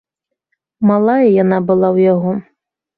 [0.93, 2.31] Малая яна была ў яго.